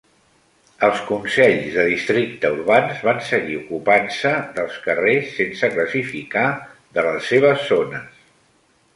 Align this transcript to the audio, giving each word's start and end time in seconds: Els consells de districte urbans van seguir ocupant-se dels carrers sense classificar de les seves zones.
Els 0.85 1.01
consells 1.07 1.65
de 1.73 1.83
districte 1.89 2.49
urbans 2.55 3.03
van 3.07 3.19
seguir 3.27 3.57
ocupant-se 3.59 4.31
dels 4.55 4.79
carrers 4.85 5.27
sense 5.41 5.69
classificar 5.75 6.47
de 6.97 7.05
les 7.09 7.29
seves 7.33 7.67
zones. 7.73 8.25